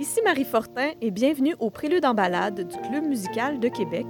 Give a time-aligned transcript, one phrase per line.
[0.00, 4.06] Ici Marie Fortin et bienvenue au Prélude en balade du Club musical de Québec,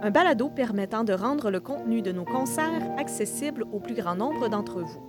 [0.00, 4.48] un balado permettant de rendre le contenu de nos concerts accessible au plus grand nombre
[4.48, 5.02] d'entre vous.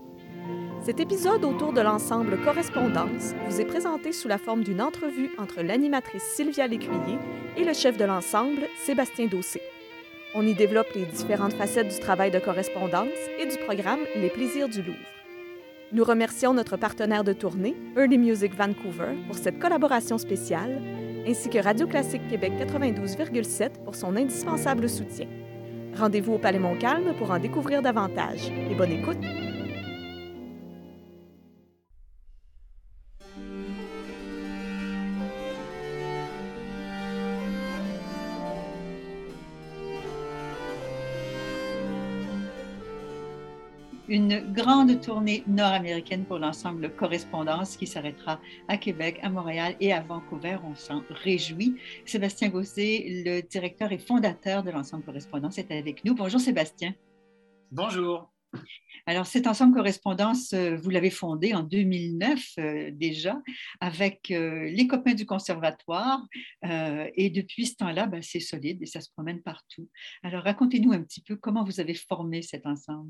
[0.81, 5.61] Cet épisode autour de l'ensemble Correspondance vous est présenté sous la forme d'une entrevue entre
[5.61, 7.19] l'animatrice Sylvia Lécuyer
[7.55, 9.61] et le chef de l'ensemble, Sébastien Dossé.
[10.33, 13.09] On y développe les différentes facettes du travail de correspondance
[13.39, 14.97] et du programme Les plaisirs du Louvre.
[15.93, 20.81] Nous remercions notre partenaire de tournée, Early Music Vancouver, pour cette collaboration spéciale,
[21.27, 25.27] ainsi que Radio Classique Québec 92,7 pour son indispensable soutien.
[25.95, 28.51] Rendez-vous au Palais Montcalm pour en découvrir davantage.
[28.71, 29.52] Et bonne écoute!
[44.13, 50.01] Une grande tournée nord-américaine pour l'ensemble Correspondance qui s'arrêtera à Québec, à Montréal et à
[50.01, 50.57] Vancouver.
[50.63, 51.77] On s'en réjouit.
[52.05, 56.13] Sébastien Gossé, le directeur et fondateur de l'ensemble Correspondance, est avec nous.
[56.13, 56.93] Bonjour Sébastien.
[57.71, 58.31] Bonjour.
[59.07, 63.41] Alors, cet ensemble correspondance, euh, vous l'avez fondé en 2009 euh, déjà
[63.79, 66.21] avec euh, les copains du conservatoire.
[66.61, 69.89] et depuis ce temps-là, ben, c'est solide et ça se promène partout.
[70.21, 73.09] Alors, racontez-nous un petit peu comment vous avez formé cet ensemble.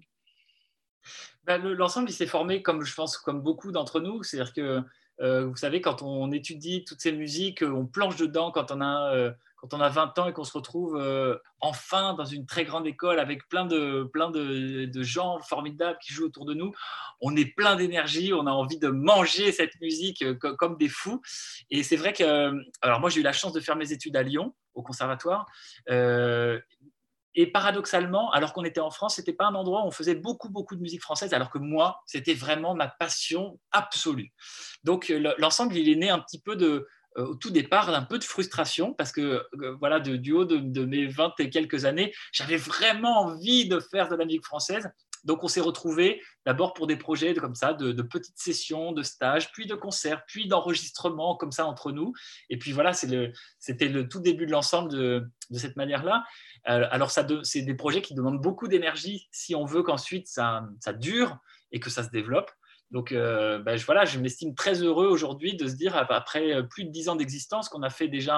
[1.46, 4.24] Ben, l'ensemble, il s'est formé, comme je pense, comme beaucoup d'entre nous.
[4.24, 4.82] C'est-à-dire que,
[5.22, 8.82] euh, vous savez, quand on étudie toutes ces musiques, euh, on plonge dedans quand on
[8.82, 11.02] a, euh, quand on a 20 ans et qu'on se retrouve
[11.62, 16.26] enfin dans une très grande école avec plein, de, plein de, gens formidables qui jouent
[16.26, 16.74] autour de nous.
[17.22, 21.22] On est plein d'énergie, on a envie de manger cette musique comme des fous.
[21.70, 22.52] Et c'est vrai que,
[22.82, 25.46] alors moi, j'ai eu la chance de faire mes études à Lyon, au conservatoire.
[27.36, 30.50] Et paradoxalement, alors qu'on était en France, c'était pas un endroit où on faisait beaucoup,
[30.50, 34.32] beaucoup de musique française, alors que moi, c'était vraiment ma passion absolue.
[34.84, 38.02] Donc, euh, l'ensemble, il est né un petit peu de, euh, au tout départ d'un
[38.02, 39.22] peu de frustration parce que
[39.62, 43.80] euh, voilà du haut de, de, mes 20 et quelques années, j'avais vraiment envie de
[43.80, 44.90] faire de la musique française
[45.24, 49.52] donc on s'est retrouvés d'abord pour des projets comme ça, de, petites sessions, de stages,
[49.52, 52.14] puis de concerts, puis d'enregistrements comme ça entre nous.
[52.50, 56.24] Et puis voilà, c'était le, tout début de l'ensemble de, cette manière-là.
[56.70, 60.64] Euh, alors c'est des projets qui demandent beaucoup d'énergie si on veut qu'ensuite ça,
[61.00, 61.38] dure
[61.72, 62.52] et que ça se développe.
[62.92, 66.92] Donc euh, ben, voilà, je m'estime très heureux aujourd'hui de se dire, après plus de
[66.92, 68.38] dix ans d'existence, qu'on a fait déjà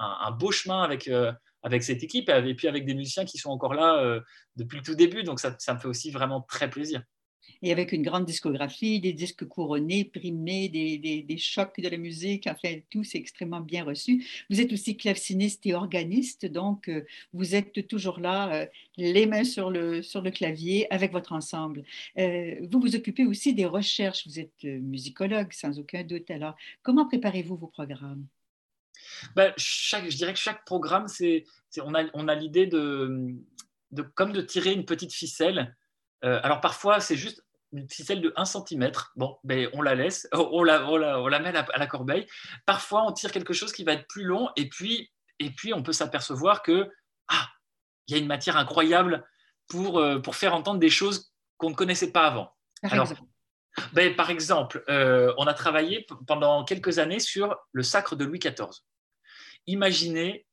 [0.00, 1.32] un, beau chemin avec, euh,
[1.62, 4.20] avec cette équipe et puis avec des musiciens qui sont encore là euh,
[4.56, 5.22] depuis le tout début.
[5.22, 7.02] Donc ça, me fait aussi vraiment très plaisir.
[7.62, 11.98] Et avec une grande discographie, des disques couronnés, primés, des, des, des chocs de la
[11.98, 14.24] musique, enfin tout, c'est extrêmement bien reçu.
[14.48, 18.66] Vous êtes aussi claveciniste et organiste, donc euh, vous êtes toujours là, euh,
[18.96, 21.84] les mains sur le, sur le clavier, avec votre ensemble.
[22.16, 26.30] vous vous occupez aussi des recherches, vous êtes musicologue sans aucun doute.
[26.30, 28.26] Alors, comment préparez-vous vos programmes?
[29.34, 31.44] Ben, chaque, Je dirais que chaque programme, c'est,
[31.80, 33.34] on a, on a l'idée de,
[33.90, 35.76] de, comme de tirer une petite ficelle.
[36.24, 38.90] Euh, alors parfois, c'est juste une ficelle de 1 cm.
[39.16, 42.26] Bon, ben, on la laisse, on la, on la, on la met à la, corbeille.
[42.66, 45.82] Parfois, on tire quelque chose qui va être plus long et puis, et puis on
[45.82, 46.90] peut s'apercevoir que
[47.28, 47.48] ah,
[48.06, 49.24] il y a une matière incroyable
[49.68, 52.52] pour, euh, pour faire entendre des choses qu'on ne connaissait pas avant.
[52.82, 53.20] Par exemple.
[53.92, 58.38] Ben, par exemple, euh, on a travaillé pendant quelques années sur le sacre de Louis
[58.38, 58.68] XIV.
[59.66, 60.46] Imaginez,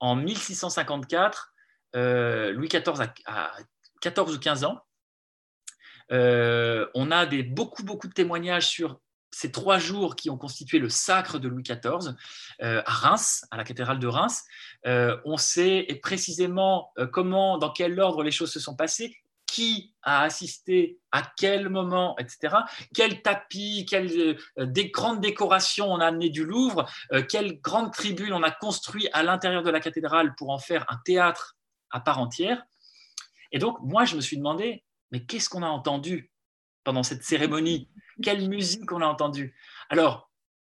[0.00, 1.52] en 1654,
[1.94, 3.52] euh, Louis XIV a,
[4.00, 4.80] 14 ou 15 ans.
[6.12, 9.00] Euh, on a beaucoup, beaucoup de témoignages sur
[9.30, 12.14] ces trois jours qui ont constitué le sacre de Louis XIV
[12.60, 14.44] à Reims, à la cathédrale de Reims.
[14.84, 19.16] on sait précisément comment, dans quel ordre les choses se sont passées
[19.56, 22.56] qui a assisté à quel moment, etc.
[22.94, 27.90] Quel tapis, quelle euh, des grandes décorations on a amené du Louvre, euh, quelle grande
[27.90, 31.56] tribune on a construit à l'intérieur de la cathédrale pour en faire un théâtre
[31.88, 32.64] à part entière.
[33.50, 36.30] Et donc, moi, je me suis demandé, mais qu'est-ce qu'on a entendu
[36.84, 37.88] pendant cette cérémonie?
[38.22, 39.56] Quelle musique on a entendue?
[39.88, 40.30] Alors,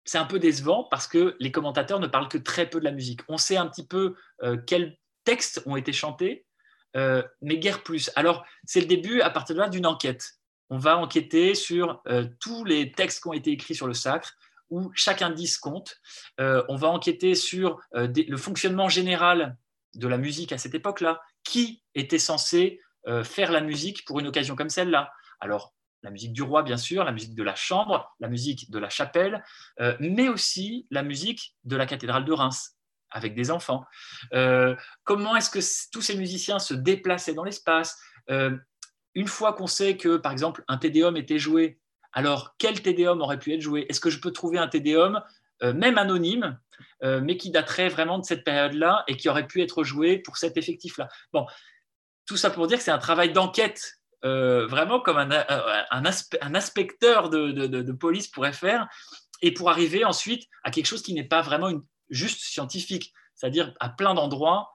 [0.06, 2.92] c'est un peu décevant parce que les commentateurs ne parlent que très peu de la
[2.92, 3.22] musique.
[3.28, 6.46] On sait un petit peu euh, quels textes ont été chantés,
[6.96, 8.12] euh, mais guère plus.
[8.16, 10.34] Alors, c'est le début, à partir de là, d'une enquête.
[10.70, 14.34] On va enquêter sur euh, tous les textes qui ont été écrits sur le sacre,
[14.70, 15.98] où chaque indice compte.
[16.40, 19.58] Euh, on va enquêter sur le fonctionnement général
[19.96, 21.22] de la musique à cette époque-là.
[21.44, 22.82] Qui était censé
[23.24, 25.14] faire la musique pour une occasion comme celle-là?
[25.40, 25.74] Alors,
[26.04, 28.90] la musique du roi, bien sûr, la musique de la chambre, la musique de la
[28.90, 29.46] chapelle,
[30.02, 32.77] mais aussi la musique de la cathédrale de Reims
[33.18, 33.84] avec des enfants.
[34.34, 35.60] Euh, comment est-ce que
[35.92, 37.98] tous ces musiciens se déplaçaient dans l'espace?
[38.30, 38.56] Euh,
[39.16, 41.80] Une fois qu'on sait que, par exemple, un tédéum était joué,
[42.14, 43.86] alors quel tédéum aurait pu être joué?
[43.90, 45.22] Est-ce que je peux trouver un tédéum
[45.62, 46.60] même anonyme,
[47.02, 50.56] mais qui daterait vraiment de cette période-là et qui aurait pu être joué pour cet
[50.56, 51.10] effectif-là?
[51.34, 51.46] Bon,
[52.28, 56.06] tout ça pour dire que c'est un travail d'enquête vraiment comme un,
[56.56, 58.88] inspecteur de, police pourrait faire,
[59.42, 63.74] et pour arriver ensuite à quelque chose qui n'est pas vraiment une, juste scientifique, c'est-à-dire
[63.80, 64.72] à plein d'endroits,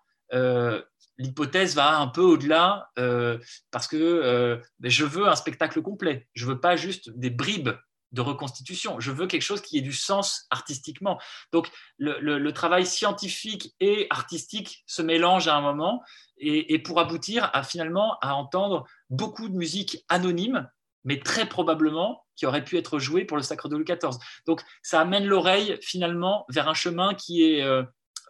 [1.19, 3.38] l'hypothèse va un peu au-delà euh,
[3.70, 6.29] parce que euh, ben, je veux un spectacle complet.
[6.34, 7.70] Je veux pas juste des bribes
[8.12, 9.00] de reconstitution.
[9.00, 11.19] Je veux quelque chose qui ait du sens artistiquement.
[11.50, 16.02] Donc le, travail scientifique et artistique se mélangent à un moment
[16.37, 20.69] et, pour aboutir à finalement à entendre beaucoup de musique anonyme,
[21.04, 24.19] mais très probablement qui aurait pu être jouée pour le Sacre de Louis XIV.
[24.46, 27.82] Donc ça amène l'oreille finalement vers un chemin qui est euh,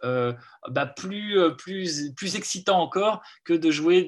[0.03, 0.33] euh,
[0.67, 4.07] bah, plus, euh, plus, plus excitant encore que de jouer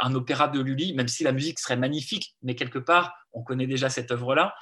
[0.00, 3.66] un opéra de Lully, même si la musique serait magnifique, mais quelque part, on connaît
[3.66, 4.54] déjà cette œuvre-là.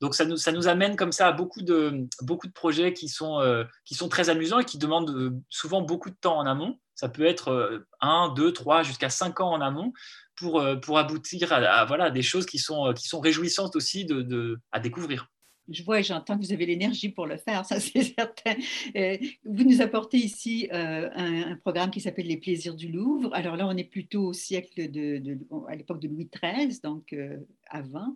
[0.00, 3.08] donc ça nous, ça nous amène comme ça à beaucoup de, beaucoup de projets qui
[3.08, 3.40] sont,
[3.84, 6.78] qui sont très amusants et qui demandent souvent beaucoup de temps en amont.
[6.94, 9.92] Ça peut être un, deux, trois, jusqu'à cinq ans en amont
[10.42, 14.80] pour, pour aboutir à, voilà, des choses qui sont, qui sont réjouissantes aussi de, à
[14.80, 15.28] découvrir
[15.68, 18.54] je vois et j'entends que vous avez l'énergie pour le faire, ça c'est certain.
[18.96, 23.30] Euh, vous nous apportez ici euh, un, programme qui s'appelle Les plaisirs du Louvre.
[23.32, 27.38] Alors là, on est plutôt au siècle de, à l'époque de Louis XIII, donc euh,
[27.68, 28.14] avant,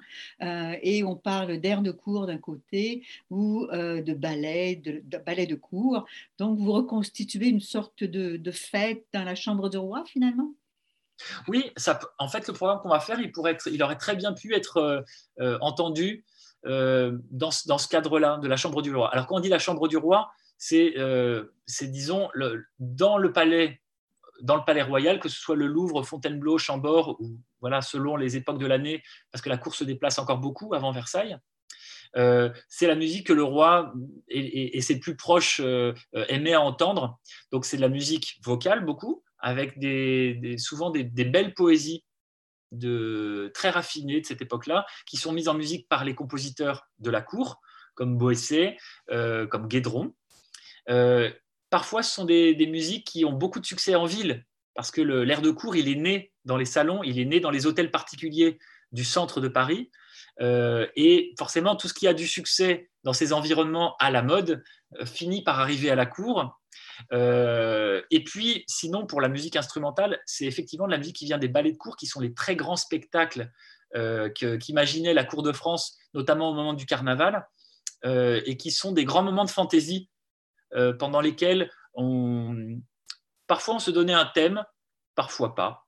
[0.83, 6.05] et on parle d'air de cour d'un côté ou de ballet, de, ballet de cour.
[6.39, 10.53] Donc vous reconstituez une sorte de, fête dans la chambre du roi finalement?
[11.49, 14.33] Oui, ça, en fait, le programme qu'on va faire, il, pourrait il aurait très bien
[14.33, 15.05] pu être
[15.61, 16.25] entendu
[16.67, 19.13] euh, dans, ce cadre-là de la Chambre du Roi.
[19.13, 21.45] Alors quand on dit la Chambre du Roi, c'est, euh,
[21.83, 22.29] disons,
[22.79, 23.81] dans le palais
[24.43, 28.37] dans le palais royal, que ce soit le Louvre, Fontainebleau, Chambord, ou voilà, selon les
[28.37, 29.03] époques de l'année,
[29.33, 31.39] parce que la cour se déplace encore beaucoup avant Versailles.
[32.17, 33.95] Euh, c'est la musique que le roi
[34.29, 35.63] et, ses plus proches
[36.13, 37.19] aimaient à entendre.
[37.51, 39.79] Donc c'est de la musique vocale beaucoup, avec
[40.59, 42.05] souvent des, belles poésies
[43.55, 47.23] très raffinées de cette époque-là, qui sont mises en musique par les compositeurs de la
[47.23, 47.61] cour,
[47.97, 48.77] comme Boessé,
[49.11, 50.15] euh, comme Guédron.
[50.89, 51.31] Euh,
[51.71, 54.45] parfois, ce sont des, musiques qui ont beaucoup de succès en ville,
[54.75, 57.51] parce que l'air de cour, il est né dans les salons, il est né dans
[57.51, 58.59] les hôtels particuliers
[58.93, 59.91] du centre de Paris.
[60.41, 64.63] Euh, et forcément, tout ce qui a du succès dans ces environnements à la mode
[65.07, 66.61] finit par arriver à la cour.
[67.13, 71.39] Euh, et puis, sinon, pour la musique instrumentale, c'est effectivement de la musique qui vient
[71.39, 73.51] des ballets de cour, qui sont les très grands spectacles
[73.95, 77.47] euh, qu'imaginait la cour de France, notamment au moment du carnaval,
[78.05, 80.11] euh, et qui sont des grands moments de fantaisie
[80.99, 82.81] pendant lesquels on...
[83.47, 84.63] parfois on se donnait un thème,
[85.15, 85.87] parfois pas.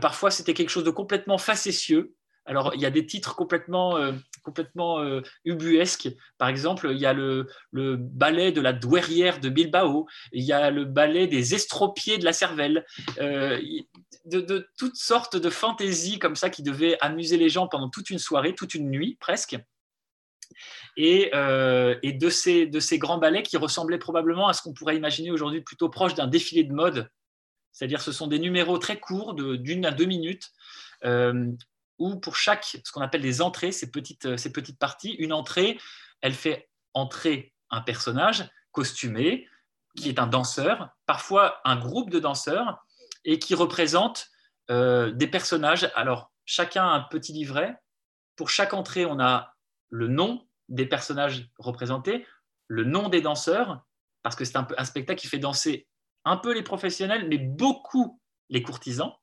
[0.00, 2.14] parfois, c'était quelque chose de complètement facétieux
[2.46, 6.08] alors, il y a des titres complètement, euh, complètement euh, ubuesques.
[6.38, 10.70] Par exemple, il y a le, ballet de la douairière de Bilbao, il y a
[10.70, 12.84] le ballet des estropiés de la cervelle,
[13.20, 13.60] euh,
[14.24, 18.18] de, toutes sortes de fantaisies comme ça qui devaient amuser les gens pendant toute une
[18.18, 19.56] soirée, toute une nuit presque.
[20.96, 25.88] Et, de, ces, grands ballets qui ressemblaient probablement à ce qu'on pourrait imaginer aujourd'hui plutôt
[25.88, 27.08] proche d'un défilé de mode.
[27.72, 30.50] C'est-à-dire ce sont des numéros très courts, d'une à deux minutes,
[32.00, 35.32] où pour chaque, ce qu'on appelle des entrées, ces petites, euh, ces petites parties, une
[35.32, 35.78] entrée,
[36.22, 39.46] elle fait entrer un personnage costumé,
[39.96, 42.84] qui est un danseur, parfois un groupe de danseurs,
[43.24, 44.28] et qui représente
[44.70, 45.90] euh, des personnages.
[45.94, 47.76] Alors, chacun a un petit livret.
[48.34, 49.54] Pour chaque entrée, on a
[49.90, 52.26] le nom des personnages représentés,
[52.66, 53.84] le nom des danseurs,
[54.22, 55.86] parce que c'est un, un spectacle qui fait danser
[56.24, 59.19] un peu les professionnels, mais beaucoup les courtisans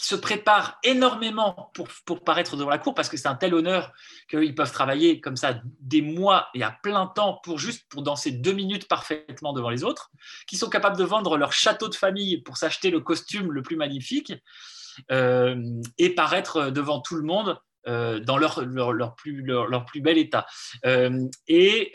[0.00, 3.92] se préparent énormément pour, pour paraître devant la cour parce que c'est un tel honneur
[4.28, 8.30] qu'ils peuvent travailler comme ça des mois et à plein temps pour juste pour danser
[8.30, 10.10] deux minutes parfaitement devant les autres,
[10.46, 13.76] qui sont capables de vendre leur château de famille pour s'acheter le costume le plus
[13.76, 14.32] magnifique
[15.10, 20.18] euh, et paraître devant tout le monde euh, dans leur, leur, plus, leur, plus bel
[20.18, 20.46] état.
[20.84, 21.92] Euh, et,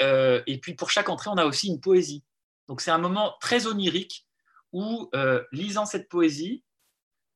[0.48, 2.24] et puis pour chaque entrée, on a aussi une poésie.
[2.68, 4.26] Donc c'est un moment très onirique
[4.72, 5.10] où,
[5.52, 6.64] lisant cette poésie,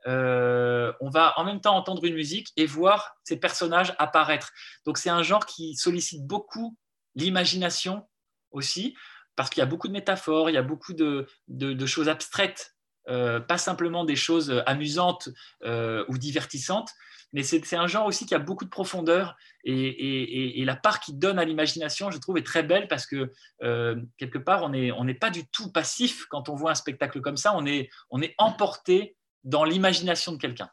[0.07, 4.51] euh, on va en même temps entendre une musique et voir ces personnages apparaître.
[4.85, 6.77] Donc c'est un genre qui sollicite beaucoup
[7.15, 8.07] l'imagination
[8.51, 8.95] aussi,
[9.35, 11.27] parce qu'il y a beaucoup de métaphores, il y a beaucoup de,
[11.85, 12.75] choses abstraites,
[13.09, 15.29] euh, pas simplement des choses amusantes
[15.63, 16.91] euh, ou divertissantes,
[17.31, 21.37] mais c'est un genre aussi qui a beaucoup de profondeur et, la part qu'il donne
[21.37, 23.31] à l'imagination, je trouve, est très belle parce que
[24.17, 27.53] quelque part, on n'est pas du tout passif quand on voit un spectacle comme ça,
[27.55, 30.69] on est, on est emporté dans l'imagination de quelqu'un.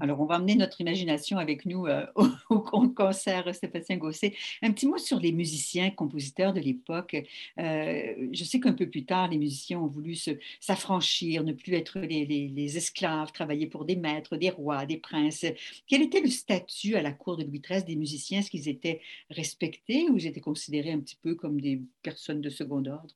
[0.00, 2.06] Alors, on va emmener notre imagination avec nous euh,
[2.50, 4.34] au, concert Sébastien Gosset.
[4.62, 7.16] Un petit mot sur les musiciens, compositeurs de l'époque.
[7.58, 10.16] Euh, je sais qu'un peu plus tard, les musiciens ont voulu
[10.60, 15.44] s'affranchir, ne plus être les, esclaves, travailler pour des maîtres, des rois, des princes.
[15.88, 18.38] Quel était le statut à la cour de Louis XIII des musiciens?
[18.38, 22.50] Est-ce qu'ils étaient respectés ou ils étaient considérés un petit peu comme des personnes de
[22.50, 23.14] second ordre?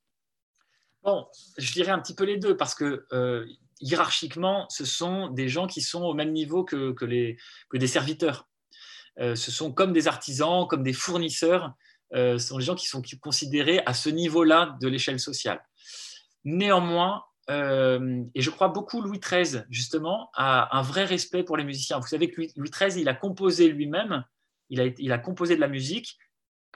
[1.04, 1.26] Bon,
[1.58, 3.46] je dirais un petit peu les deux parce que euh,
[3.82, 7.36] hiérarchiquement, ce sont des gens qui sont au même niveau que, les,
[7.74, 8.48] des serviteurs.
[9.18, 11.74] Euh, ce sont comme des artisans, comme des fournisseurs.
[12.14, 15.62] Euh, ce sont des gens qui sont considérés à ce niveau-là de l'échelle sociale.
[16.44, 21.64] Néanmoins, euh, et je crois beaucoup Louis XIII, justement, a un vrai respect pour les
[21.64, 21.98] musiciens.
[21.98, 24.24] Vous savez que Louis, XIII, il a composé lui-même,
[24.70, 26.18] il a, il a composé de la musique,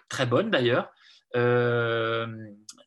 [0.09, 0.91] très bonne d'ailleurs.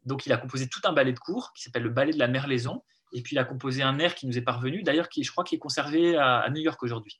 [0.05, 2.27] donc, il a composé tout un ballet de cour qui s'appelle le ballet de la
[2.27, 5.31] Merlaison, et puis il a composé un air qui nous est parvenu, d'ailleurs, qui je
[5.31, 7.19] crois est conservé à, New York aujourd'hui.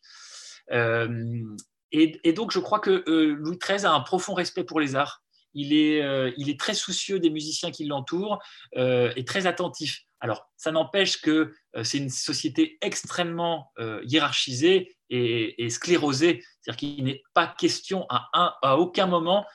[0.72, 1.44] Euh,
[1.92, 5.24] et, donc je crois que euh, Louis XIII a un profond respect pour les arts.
[5.56, 8.40] Il est, euh, il est très soucieux des musiciens qui l'entourent
[8.76, 10.02] et très attentif.
[10.22, 11.54] Alors, ça n'empêche que
[11.84, 13.72] c'est une société extrêmement
[14.04, 16.44] hiérarchisée et, sclérosée.
[16.62, 19.46] C'est-à-dire qu'il n'est pas question à aucun moment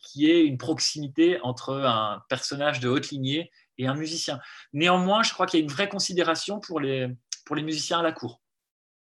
[0.00, 4.40] qu'il y ait une proximité entre un personnage de haute lignée et un musicien.
[4.72, 7.08] Néanmoins, je crois qu'il y a une vraie considération pour les,
[7.44, 8.40] pour les musiciens à la cour.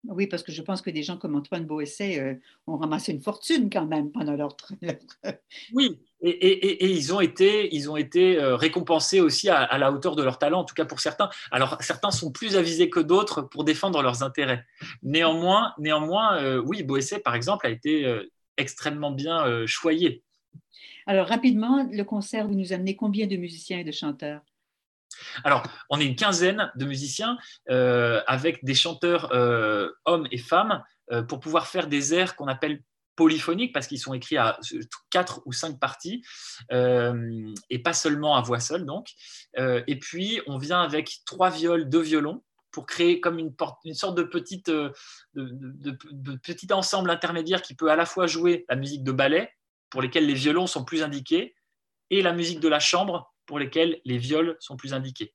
[0.05, 2.35] Oui, parce que je pense que des gens comme Antoine Boesset euh,
[2.69, 4.57] ont ramassé une fortune quand même pendant leur.
[5.75, 9.91] oui, et, et, et, ils ont été, ils ont été euh, récompensés aussi à, la
[9.91, 11.29] hauteur de leur talent, en tout cas pour certains.
[11.51, 14.65] Alors, certains sont plus avisés que d'autres pour défendre leurs intérêts.
[15.03, 18.21] Néanmoins, néanmoins euh, oui, Boesset, par exemple, a été
[18.57, 20.23] extrêmement bien choyé.
[21.07, 24.43] Alors, rapidement, le concert, vous nous amenez combien de musiciens et de chanteurs?
[25.45, 27.39] Alors, on est une quinzaine de musiciens
[27.71, 32.49] euh, avec des chanteurs euh, hommes et femmes euh, pour pouvoir faire des airs qu'on
[32.49, 32.83] appelle
[33.17, 34.61] polyphoniques parce qu'ils sont écrits à
[35.11, 36.23] quatre ou cinq parties
[36.71, 39.09] et pas seulement à voix seule donc.
[39.57, 44.23] et puis, on vient avec trois viols, deux violons pour créer comme une, sorte de,
[44.23, 49.53] petite, de petit ensemble intermédiaire qui peut à la fois jouer la musique de ballet
[49.91, 51.57] pour lesquels les violons sont plus indiqués,
[52.11, 55.35] et la musique de la chambre pour lesquels les viols sont plus indiqués.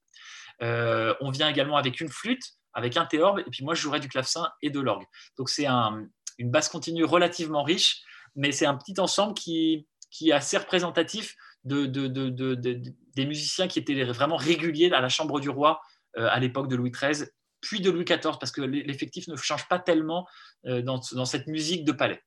[0.61, 2.43] Euh, on vient également avec une flûte,
[2.73, 5.03] avec un théorbe, et puis moi je jouerai du clavecin et de l'orgue.
[5.37, 8.03] Donc c'est une basse continue relativement riche,
[8.35, 9.85] mais c'est un petit ensemble qui,
[10.21, 15.81] est assez représentatif de, des musiciens qui étaient vraiment réguliers à la chambre du roi
[16.17, 17.27] euh, à l'époque de Louis XIII,
[17.61, 20.27] puis de Louis XIV, parce que l'effectif ne change pas tellement
[20.67, 22.21] euh, dans cette musique de palais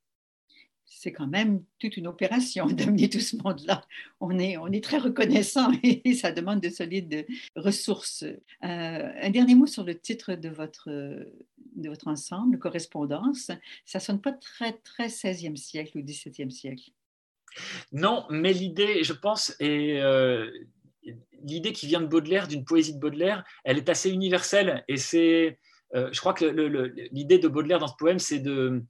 [0.87, 3.85] c'est quand même toute une opération d'amener tout ce monde-là.
[4.21, 8.25] On est, on est très reconnaissant et ça demande de solides ressources.
[8.25, 13.51] Euh, un dernier mot sur le titre de votre, de votre ensemble, Correspondance.
[13.85, 16.91] Ça sonne pas très, très 16e siècle ou 17e siècle.
[17.93, 20.01] Non, mais l'idée, je pense, est...
[20.01, 20.51] Euh,
[21.43, 24.85] l'idée qui vient de Baudelaire, d'une poésie de Baudelaire, elle est assez universelle.
[24.89, 25.59] Et c'est,
[25.95, 26.45] euh, je crois que
[27.13, 28.83] l'idée de Baudelaire dans ce poème, c'est de,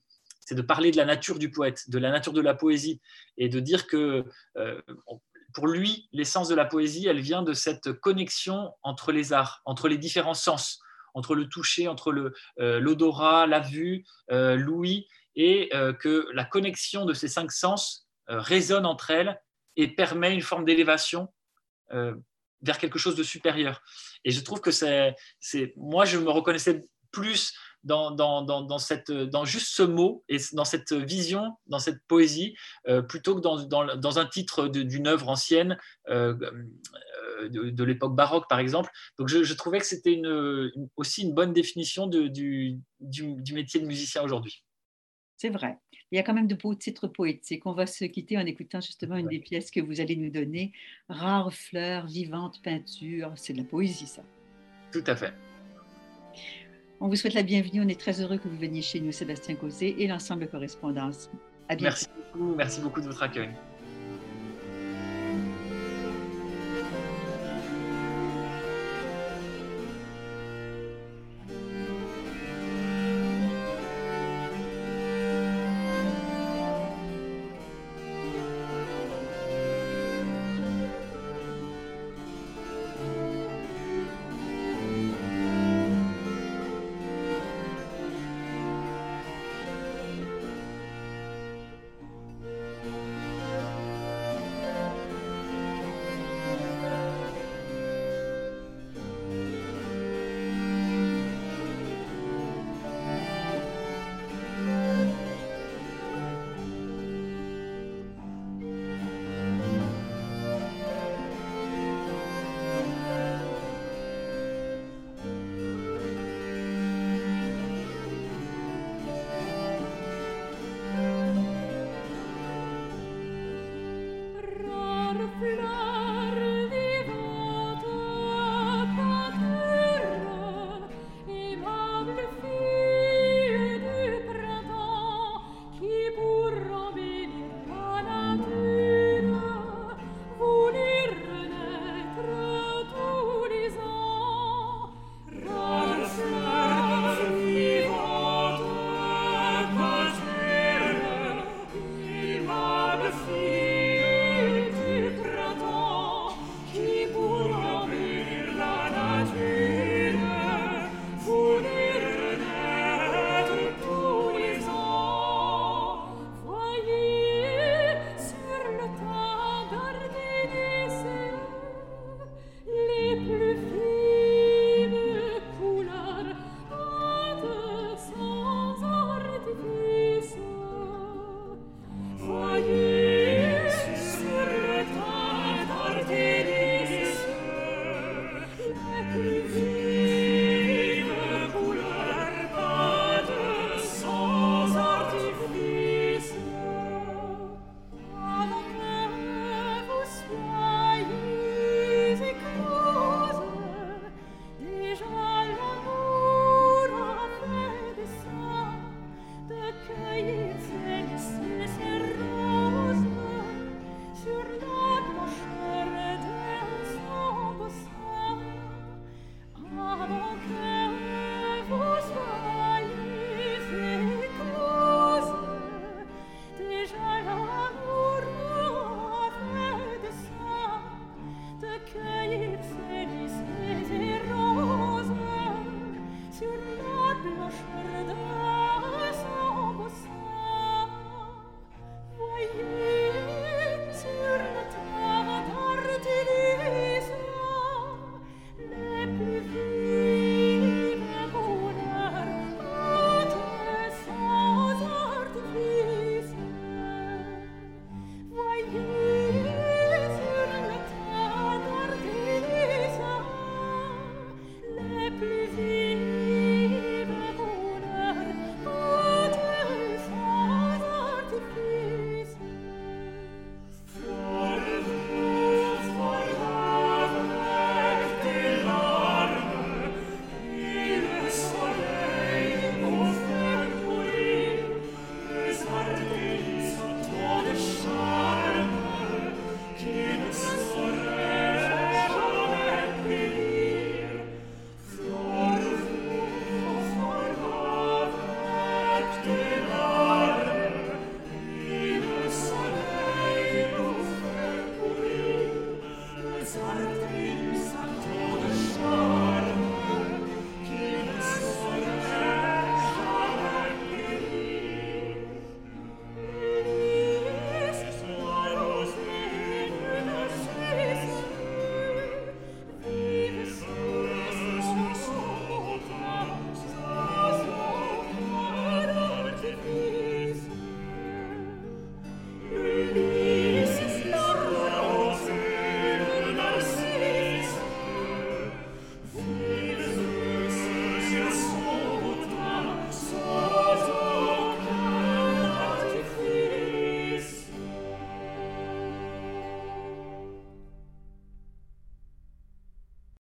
[0.47, 3.01] c'est de parler de la nature du poète, de la nature de la poésie,
[3.37, 4.25] et de dire que
[4.57, 4.81] euh,
[5.53, 9.89] pour lui, l'essence de la poésie, elle vient de cette connexion entre les arts, entre
[9.89, 10.79] les différents sens,
[11.15, 15.69] entre le toucher, entre euh, l'odorat, la vue, euh, l'ouïe, et
[16.01, 19.39] que la connexion de ces cinq sens résonne entre elles
[19.77, 21.29] et permet une forme d'élévation
[21.91, 23.83] vers quelque chose de supérieur.
[24.25, 25.15] Et je trouve que c'est,
[25.77, 27.53] moi, je me reconnaissais plus
[27.87, 32.57] dans, dans, dans, cette, dans juste ce mot et dans cette vision, dans cette poésie,
[32.89, 35.79] euh, plutôt que dans, dans, un titre d'une œuvre ancienne
[36.09, 36.35] euh,
[37.41, 38.91] euh, de, l'époque baroque, par exemple.
[39.19, 43.87] Donc je, trouvais que c'était une, aussi une bonne définition de, du, du, métier de
[43.87, 44.65] musicien aujourd'hui.
[45.37, 45.79] C'est vrai.
[46.11, 47.67] Il y a quand même de beaux titres poétiques.
[47.67, 50.73] On va se quitter en écoutant justement une des pièces que vous allez nous donner.
[51.09, 53.33] Rares fleurs, vivante peinture.
[53.37, 54.23] C'est de la poésie, ça.
[54.93, 55.35] Tout à fait.
[56.99, 57.83] On vous souhaite la bienvenue.
[57.83, 61.31] On est très heureux que vous veniez chez nous, Sébastien Causé et l'ensemble Correspondance.
[61.69, 61.95] À bientôt.
[61.95, 62.55] Merci beaucoup.
[62.57, 63.51] Merci beaucoup de votre accueil.